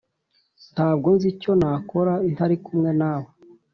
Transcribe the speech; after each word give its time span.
ntabwo 0.73 1.07
nzi 1.15 1.27
icyo 1.33 1.51
nakora 1.61 2.13
ntari 2.33 2.55
kumwe 2.63 2.91
nawe. 2.99 3.29